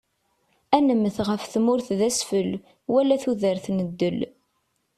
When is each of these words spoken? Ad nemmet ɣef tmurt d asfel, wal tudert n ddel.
Ad 0.75 0.83
nemmet 0.87 1.17
ɣef 1.27 1.43
tmurt 1.53 1.87
d 1.99 2.01
asfel, 2.09 2.51
wal 2.91 3.09
tudert 3.23 3.65
n 3.75 3.77
ddel. 3.89 4.19